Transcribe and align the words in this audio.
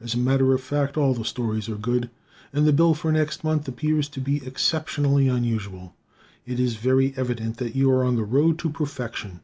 As 0.00 0.14
a 0.14 0.18
matter 0.18 0.54
of 0.54 0.62
fact, 0.62 0.96
all 0.96 1.12
the 1.12 1.26
stories 1.26 1.68
are 1.68 1.76
good. 1.76 2.08
And 2.54 2.66
the 2.66 2.72
bill 2.72 2.94
for 2.94 3.12
next 3.12 3.44
month 3.44 3.68
appears 3.68 4.08
to 4.08 4.18
be 4.18 4.42
exceptionally 4.46 5.28
unusual. 5.28 5.94
It 6.46 6.58
is 6.58 6.76
very 6.76 7.12
evident 7.18 7.58
that 7.58 7.76
you 7.76 7.90
are 7.90 8.02
on 8.02 8.16
the 8.16 8.24
road 8.24 8.58
to 8.60 8.70
perfection. 8.70 9.40